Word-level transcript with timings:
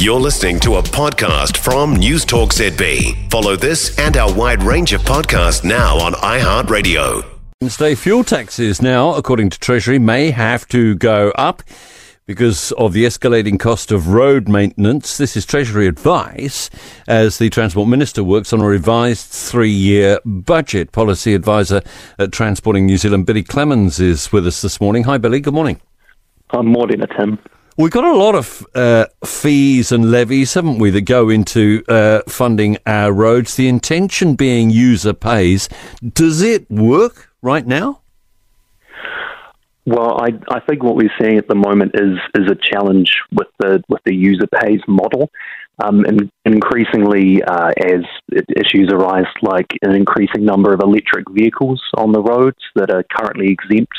You're 0.00 0.18
listening 0.18 0.58
to 0.60 0.76
a 0.76 0.82
podcast 0.82 1.58
from 1.58 1.94
News 1.94 2.24
Talk 2.24 2.54
ZB. 2.54 3.30
Follow 3.30 3.54
this 3.54 3.98
and 3.98 4.16
our 4.16 4.32
wide 4.32 4.62
range 4.62 4.94
of 4.94 5.02
podcasts 5.02 5.62
now 5.62 5.98
on 5.98 6.14
iHeartRadio. 6.14 7.22
Wednesday 7.60 7.94
fuel 7.94 8.24
taxes 8.24 8.80
now, 8.80 9.12
according 9.12 9.50
to 9.50 9.60
Treasury, 9.60 9.98
may 9.98 10.30
have 10.30 10.66
to 10.68 10.94
go 10.94 11.32
up 11.32 11.62
because 12.24 12.72
of 12.78 12.94
the 12.94 13.04
escalating 13.04 13.60
cost 13.60 13.92
of 13.92 14.08
road 14.08 14.48
maintenance. 14.48 15.18
This 15.18 15.36
is 15.36 15.44
Treasury 15.44 15.86
advice 15.86 16.70
as 17.06 17.36
the 17.36 17.50
Transport 17.50 17.86
Minister 17.86 18.24
works 18.24 18.54
on 18.54 18.62
a 18.62 18.66
revised 18.66 19.26
three 19.26 19.68
year 19.68 20.18
budget. 20.24 20.92
Policy 20.92 21.34
advisor 21.34 21.82
at 22.18 22.32
Transporting 22.32 22.86
New 22.86 22.96
Zealand, 22.96 23.26
Billy 23.26 23.42
Clemens, 23.42 24.00
is 24.00 24.32
with 24.32 24.46
us 24.46 24.62
this 24.62 24.80
morning. 24.80 25.04
Hi, 25.04 25.18
Billy. 25.18 25.40
Good 25.40 25.52
morning. 25.52 25.78
I'm 26.52 26.68
morning, 26.68 27.02
Tim. 27.18 27.38
We've 27.76 27.90
got 27.90 28.04
a 28.04 28.16
lot 28.16 28.34
of 28.34 28.66
uh, 28.74 29.06
fees 29.24 29.92
and 29.92 30.10
levies, 30.10 30.54
haven't 30.54 30.78
we, 30.78 30.90
that 30.90 31.02
go 31.02 31.28
into 31.28 31.82
uh, 31.88 32.20
funding 32.28 32.76
our 32.84 33.12
roads. 33.12 33.56
The 33.56 33.68
intention 33.68 34.34
being 34.34 34.70
user 34.70 35.12
pays. 35.12 35.68
Does 36.06 36.42
it 36.42 36.70
work 36.70 37.32
right 37.42 37.66
now? 37.66 38.00
Well, 39.86 40.20
I, 40.20 40.28
I 40.50 40.60
think 40.60 40.82
what 40.82 40.94
we're 40.94 41.12
seeing 41.20 41.38
at 41.38 41.48
the 41.48 41.54
moment 41.54 41.92
is 41.94 42.18
is 42.34 42.50
a 42.50 42.54
challenge 42.54 43.10
with 43.32 43.48
the 43.58 43.82
with 43.88 44.02
the 44.04 44.14
user 44.14 44.46
pays 44.60 44.80
model, 44.86 45.30
um, 45.82 46.04
and 46.04 46.30
increasingly 46.44 47.42
uh, 47.42 47.72
as 47.78 48.04
issues 48.30 48.90
arise, 48.92 49.24
like 49.42 49.66
an 49.82 49.94
increasing 49.94 50.44
number 50.44 50.74
of 50.74 50.80
electric 50.80 51.24
vehicles 51.30 51.82
on 51.96 52.12
the 52.12 52.22
roads 52.22 52.58
that 52.74 52.90
are 52.90 53.04
currently 53.16 53.50
exempt 53.50 53.96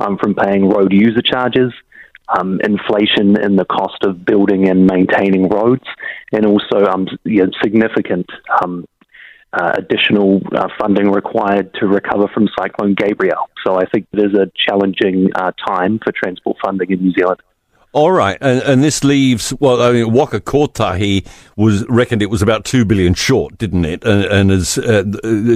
um, 0.00 0.18
from 0.18 0.34
paying 0.34 0.68
road 0.68 0.92
user 0.92 1.22
charges 1.22 1.72
um, 2.38 2.60
inflation 2.62 3.40
in 3.42 3.56
the 3.56 3.64
cost 3.64 4.04
of 4.04 4.24
building 4.24 4.68
and 4.68 4.86
maintaining 4.86 5.48
roads, 5.48 5.84
and 6.32 6.46
also 6.46 6.84
um, 6.86 7.06
you 7.24 7.44
know, 7.44 7.50
significant 7.62 8.26
um, 8.62 8.86
uh, 9.52 9.72
additional 9.76 10.40
uh, 10.56 10.68
funding 10.80 11.10
required 11.10 11.74
to 11.74 11.86
recover 11.86 12.26
from 12.32 12.48
Cyclone 12.58 12.94
Gabrielle. 12.94 13.48
So 13.66 13.76
I 13.76 13.84
think 13.86 14.06
it 14.12 14.18
is 14.18 14.34
a 14.34 14.50
challenging 14.56 15.28
uh, 15.34 15.52
time 15.66 16.00
for 16.02 16.12
transport 16.12 16.56
funding 16.64 16.90
in 16.90 17.00
New 17.00 17.12
Zealand. 17.12 17.40
All 17.94 18.10
right, 18.10 18.38
and, 18.40 18.62
and, 18.62 18.82
this 18.82 19.04
leaves 19.04 19.52
well. 19.60 19.82
I 19.82 19.92
mean, 19.92 20.10
Waka 20.14 20.40
Kotahi 20.40 21.28
was 21.56 21.86
reckoned 21.90 22.22
it 22.22 22.30
was 22.30 22.40
about 22.40 22.64
two 22.64 22.86
billion 22.86 23.12
short, 23.12 23.58
didn't 23.58 23.84
it? 23.84 24.02
And, 24.02 24.24
and 24.24 24.50
has 24.50 24.78
uh, 24.78 25.04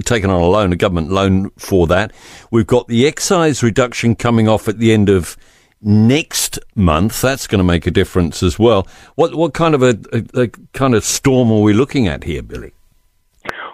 taken 0.05 0.29
on 0.29 0.43
a 0.43 0.47
loan, 0.47 0.71
a 0.71 0.77
government 0.77 1.11
loan 1.11 1.49
for 1.57 1.87
that. 1.87 2.13
We've 2.51 2.67
got 2.67 2.89
the 2.89 3.07
excise 3.07 3.63
reduction 3.63 4.17
coming 4.17 4.49
off 4.49 4.69
at 4.69 4.79
the 4.79 4.93
end 4.93 5.09
of 5.09 5.39
next 5.87 6.59
month. 6.75 7.23
That's 7.23 7.47
going 7.47 7.61
to 7.61 7.65
make 7.65 7.87
a 7.87 7.91
difference 7.91 8.43
as 8.43 8.59
well. 8.59 8.87
What 9.15 9.35
what 9.35 9.55
kind 9.55 9.75
of 9.75 9.83
a, 9.83 9.99
a, 10.13 10.43
a 10.43 10.49
kind 10.75 10.95
of 10.95 11.05
storm 11.05 11.51
are 11.51 11.63
we 11.63 11.73
looking 11.73 12.09
at 12.09 12.25
here, 12.25 12.43
Billy? 12.43 12.73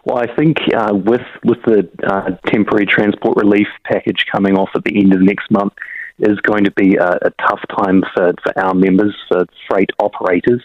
Well, 0.05 0.19
I 0.19 0.33
think 0.37 0.59
uh, 0.75 0.95
with 0.95 1.27
with 1.43 1.63
the 1.65 1.89
uh, 2.07 2.37
temporary 2.47 2.87
transport 2.87 3.37
relief 3.37 3.69
package 3.85 4.27
coming 4.31 4.57
off 4.57 4.71
at 4.75 4.85
the 4.85 5.01
end 5.01 5.15
of 5.15 5.23
next 5.23 5.51
month 5.51 5.73
is 6.19 6.39
going 6.41 6.65
to 6.65 6.71
be 6.73 6.97
a, 6.97 7.19
a 7.23 7.31
tough 7.41 7.61
time 7.77 8.03
for, 8.15 8.35
for 8.43 8.59
our 8.59 8.75
members, 8.75 9.17
for 9.29 9.45
freight 9.69 9.91
operators. 9.99 10.63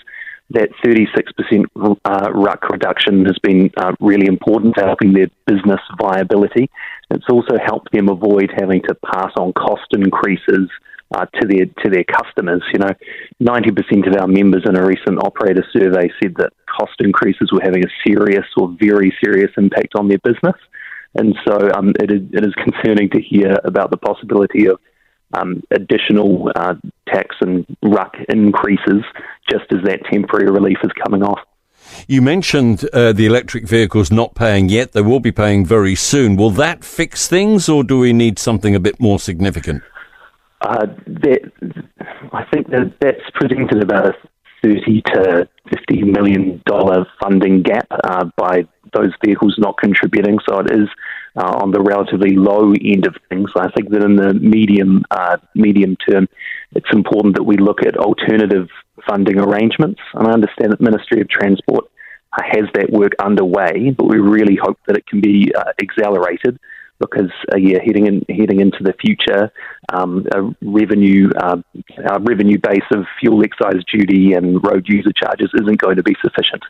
That 0.50 0.70
36% 0.84 1.66
uh, 2.06 2.30
RUC 2.30 2.70
reduction 2.70 3.26
has 3.26 3.38
been 3.44 3.70
uh, 3.76 3.94
really 4.00 4.28
important 4.28 4.76
to 4.76 4.86
helping 4.86 5.14
their 5.14 5.28
business 5.46 5.82
viability. 6.00 6.70
It's 7.12 7.26
also 7.30 7.58
helped 7.64 7.92
them 7.92 8.08
avoid 8.08 8.52
having 8.58 8.82
to 8.84 8.96
pass 8.96 9.32
on 9.36 9.52
cost 9.54 9.88
increases 9.92 10.70
uh, 11.16 11.26
to 11.26 11.48
their 11.48 11.66
to 11.66 11.90
their 11.90 12.04
customers. 12.04 12.62
You 12.74 12.80
know, 12.80 12.94
ninety 13.40 13.72
percent 13.72 14.08
of 14.08 14.16
our 14.16 14.28
members 14.28 14.64
in 14.68 14.76
a 14.76 14.86
recent 14.86 15.20
operator 15.24 15.66
survey 15.72 16.10
said 16.22 16.36
that 16.38 16.54
cost 16.66 16.96
increases 17.00 17.52
were 17.52 17.62
having 17.64 17.84
a 17.84 17.90
serious 18.06 18.46
or 18.58 18.76
very 18.80 19.16
serious 19.24 19.52
impact 19.58 19.96
on 19.96 20.08
their 20.08 20.20
business, 20.20 20.56
and 21.16 21.36
so 21.48 21.72
um, 21.74 21.94
it, 22.00 22.12
is, 22.12 22.22
it 22.34 22.46
is 22.46 22.54
concerning 22.56 23.10
to 23.10 23.22
hear 23.22 23.58
about 23.64 23.92
the 23.92 23.98
possibility 23.98 24.68
of 24.68 24.80
um, 25.34 25.62
additional 25.72 26.52
uh, 26.56 26.76
tax 27.08 27.36
and 27.42 27.66
RUC 27.84 28.26
increases 28.30 29.04
just 29.50 29.66
as 29.72 29.84
that 29.84 30.00
temporary 30.12 30.52
relief 30.52 30.78
is 30.84 30.92
coming 31.04 31.24
off. 31.24 31.40
You 32.08 32.22
mentioned 32.22 32.88
uh, 32.92 33.14
the 33.14 33.26
electric 33.26 33.68
vehicles 33.68 34.12
not 34.12 34.36
paying 34.36 34.70
yet. 34.70 34.92
They 34.92 35.02
will 35.02 35.20
be 35.20 35.32
paying 35.32 35.66
very 35.66 35.96
soon. 35.96 36.36
Will 36.36 36.50
that 36.52 36.84
fix 36.84 37.28
things, 37.28 37.70
or 37.70 37.84
do 37.84 38.00
we 38.00 38.14
need 38.14 38.40
something 38.40 38.76
a 38.76 38.80
bit 38.80 39.00
more 39.00 39.20
significant? 39.20 39.84
Uh, 40.62 40.88
that, 41.06 41.52
I 42.34 42.44
think 42.52 42.70
that 42.70 42.94
that's 43.00 43.30
presented 43.36 43.82
about 43.82 44.08
a 44.08 44.14
30 44.64 45.02
to 45.14 45.48
50 45.70 46.02
million 46.04 46.62
dollar 46.66 47.06
funding 47.22 47.62
gap 47.62 47.88
uh, 48.04 48.26
by 48.38 48.68
those 48.94 49.12
vehicles 49.24 49.56
not 49.60 49.78
contributing. 49.78 50.40
So 50.48 50.60
it 50.60 50.72
is 50.72 50.88
uh, 51.36 51.60
on 51.62 51.72
the 51.72 51.82
relatively 51.82 52.36
low 52.36 52.74
end 52.74 53.06
of 53.06 53.16
things. 53.30 53.52
I 53.56 53.70
think 53.72 53.92
that 53.92 54.04
in 54.04 54.16
the 54.16 54.34
medium 54.34 55.04
uh, 55.12 55.38
medium 55.54 55.96
term, 56.10 56.28
it's 56.72 56.90
important 56.92 57.36
that 57.36 57.44
we 57.44 57.58
look 57.58 57.86
at 57.86 57.98
alternative 57.98 58.68
funding 59.08 59.40
arrangements. 59.40 60.02
And 60.14 60.28
I 60.28 60.32
understand 60.32 60.72
that 60.72 60.82
Ministry 60.82 61.22
of 61.22 61.30
Transport 61.30 61.86
uh, 62.34 62.42
has 62.44 62.66
that 62.74 62.90
work 62.92 63.14
underway, 63.24 63.92
but 63.96 64.06
we 64.06 64.18
really 64.18 64.58
hope 64.62 64.80
that 64.88 64.98
it 64.98 65.06
can 65.06 65.22
be 65.22 65.52
uh, 65.56 65.72
accelerated 65.82 66.60
because 67.00 67.32
uh, 67.52 67.58
yeah, 67.58 67.80
heading 67.84 68.08
in, 68.08 68.26
heading 68.30 68.60
into 68.60 68.84
the 68.84 68.94
future, 69.00 69.52
um, 69.94 70.26
a 70.34 70.56
revenue 70.62 71.30
uh, 71.38 71.58
our 72.10 72.20
revenue 72.22 72.58
base 72.62 72.88
of 72.92 73.06
fuel 73.20 73.44
excise 73.44 73.84
duty 73.92 74.34
and 74.34 74.64
road 74.66 74.86
user 74.88 75.12
charges 75.14 75.50
isn't 75.54 75.80
going 75.80 75.96
to 75.96 76.04
be 76.04 76.16
sufficient 76.22 76.64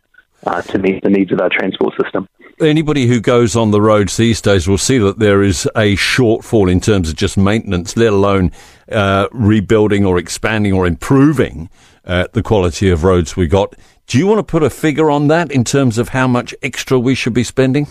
uh, 0.46 0.62
to 0.62 0.80
meet 0.80 1.04
the 1.04 1.10
needs 1.10 1.32
of 1.32 1.40
our 1.40 1.50
transport 1.50 1.94
system. 2.02 2.28
Anybody 2.60 3.06
who 3.06 3.20
goes 3.20 3.56
on 3.56 3.72
the 3.72 3.82
roads 3.82 4.18
these 4.18 4.42
days 4.42 4.68
will 4.68 4.80
see 4.80 4.98
that 4.98 5.20
there 5.20 5.44
is 5.44 5.66
a 5.76 5.96
shortfall 5.96 6.72
in 6.72 6.80
terms 6.80 7.10
of 7.10 7.16
just 7.16 7.38
maintenance, 7.38 7.96
let 7.96 8.14
alone 8.14 8.52
uh, 8.92 9.28
rebuilding 9.32 10.06
or 10.06 10.18
expanding 10.18 10.74
or 10.74 10.88
improving 10.88 11.70
uh, 12.06 12.28
the 12.34 12.42
quality 12.42 12.90
of 12.90 13.04
roads 13.04 13.36
we 13.36 13.48
got. 13.48 13.76
Do 14.08 14.18
you 14.18 14.26
want 14.26 14.40
to 14.40 14.44
put 14.44 14.64
a 14.64 14.70
figure 14.70 15.12
on 15.12 15.28
that 15.28 15.52
in 15.52 15.64
terms 15.64 15.98
of 15.98 16.10
how 16.10 16.28
much 16.28 16.56
extra 16.64 16.98
we 16.98 17.14
should 17.14 17.34
be 17.34 17.44
spending? 17.44 17.88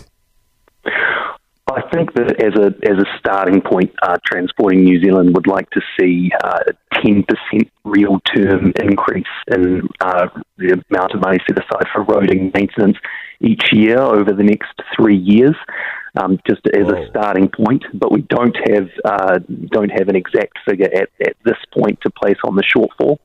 I 1.77 1.87
think 1.93 2.13
that 2.15 2.41
as 2.41 2.55
a 2.55 2.67
as 2.89 2.97
a 2.97 3.05
starting 3.19 3.61
point, 3.61 3.93
uh, 4.01 4.17
Transporting 4.25 4.83
New 4.83 4.99
Zealand 4.99 5.35
would 5.35 5.45
like 5.45 5.69
to 5.71 5.81
see 5.99 6.31
uh, 6.43 6.59
a 6.71 7.01
ten 7.01 7.23
percent 7.23 7.71
real 7.85 8.19
term 8.35 8.73
increase 8.81 9.25
in 9.51 9.87
uh, 10.01 10.27
the 10.57 10.81
amount 10.89 11.13
of 11.13 11.21
money 11.21 11.37
set 11.47 11.59
aside 11.59 11.87
for 11.93 12.03
roading 12.05 12.51
maintenance 12.51 12.97
each 13.41 13.65
year 13.71 13.99
over 13.99 14.33
the 14.33 14.43
next 14.43 14.73
three 14.95 15.17
years. 15.17 15.55
Um, 16.19 16.39
just 16.47 16.61
as 16.73 16.87
Whoa. 16.87 17.03
a 17.03 17.09
starting 17.09 17.47
point, 17.47 17.83
but 17.93 18.11
we 18.11 18.23
don't 18.23 18.57
have 18.71 18.89
uh, 19.05 19.37
don't 19.69 19.89
have 19.89 20.07
an 20.09 20.15
exact 20.15 20.57
figure 20.67 20.89
at, 20.91 21.09
at 21.21 21.35
this 21.45 21.61
point 21.77 21.99
to 22.01 22.09
place 22.09 22.37
on 22.43 22.55
the 22.55 22.63
shortfall. 22.63 23.19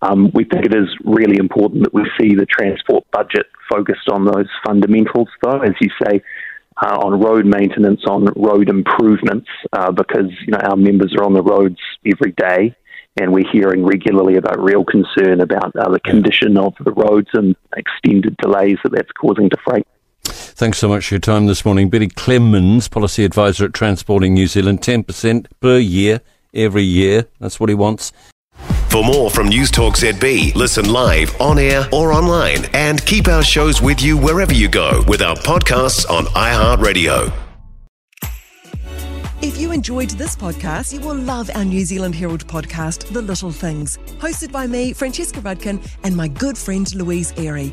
Um, 0.00 0.32
we 0.34 0.42
think 0.42 0.66
it 0.66 0.74
is 0.74 0.88
really 1.04 1.36
important 1.38 1.84
that 1.84 1.94
we 1.94 2.02
see 2.18 2.34
the 2.34 2.46
transport 2.46 3.04
budget 3.12 3.46
focused 3.70 4.08
on 4.10 4.24
those 4.24 4.48
fundamentals, 4.66 5.28
though, 5.42 5.60
as 5.60 5.74
you 5.80 5.90
say, 6.04 6.20
uh, 6.80 6.98
on 7.02 7.20
road 7.20 7.46
maintenance, 7.46 8.02
on 8.06 8.26
road 8.36 8.68
improvements, 8.68 9.48
uh, 9.72 9.90
because 9.90 10.30
you 10.46 10.52
know 10.52 10.58
our 10.58 10.76
members 10.76 11.14
are 11.18 11.24
on 11.24 11.34
the 11.34 11.42
roads 11.42 11.78
every 12.06 12.32
day, 12.32 12.74
and 13.20 13.32
we're 13.32 13.50
hearing 13.50 13.84
regularly 13.84 14.36
about 14.36 14.58
real 14.62 14.84
concern 14.84 15.40
about 15.40 15.74
uh, 15.76 15.90
the 15.90 16.00
condition 16.00 16.56
of 16.56 16.74
the 16.84 16.92
roads 16.92 17.28
and 17.34 17.56
extended 17.76 18.36
delays 18.38 18.78
that 18.82 18.92
that's 18.92 19.12
causing 19.12 19.50
to 19.50 19.56
freight. 19.64 19.86
Thanks 20.24 20.78
so 20.78 20.88
much 20.88 21.08
for 21.08 21.14
your 21.14 21.20
time 21.20 21.46
this 21.46 21.64
morning. 21.64 21.88
Billy 21.88 22.08
Clemens, 22.08 22.88
Policy 22.88 23.24
Advisor 23.24 23.64
at 23.64 23.74
Transporting 23.74 24.34
New 24.34 24.46
Zealand, 24.46 24.80
10% 24.80 25.46
per 25.60 25.78
year, 25.78 26.20
every 26.54 26.84
year. 26.84 27.26
That's 27.40 27.58
what 27.58 27.68
he 27.68 27.74
wants. 27.74 28.12
For 28.92 29.02
more 29.02 29.30
from 29.30 29.48
News 29.48 29.70
Talk 29.70 29.94
ZB, 29.94 30.54
listen 30.54 30.92
live, 30.92 31.34
on 31.40 31.58
air, 31.58 31.88
or 31.92 32.12
online, 32.12 32.66
and 32.74 33.02
keep 33.06 33.26
our 33.26 33.42
shows 33.42 33.80
with 33.80 34.02
you 34.02 34.18
wherever 34.18 34.52
you 34.52 34.68
go 34.68 35.02
with 35.08 35.22
our 35.22 35.34
podcasts 35.34 36.06
on 36.10 36.26
iHeartRadio. 36.26 37.32
If 39.40 39.58
you 39.58 39.72
enjoyed 39.72 40.10
this 40.10 40.36
podcast, 40.36 40.92
you 40.92 41.00
will 41.00 41.16
love 41.16 41.50
our 41.54 41.64
New 41.64 41.86
Zealand 41.86 42.14
Herald 42.14 42.46
podcast, 42.46 43.10
The 43.10 43.22
Little 43.22 43.50
Things, 43.50 43.96
hosted 44.18 44.52
by 44.52 44.66
me, 44.66 44.92
Francesca 44.92 45.40
Rudkin, 45.40 45.82
and 46.04 46.14
my 46.14 46.28
good 46.28 46.58
friend 46.58 46.94
Louise 46.94 47.32
Airy. 47.38 47.72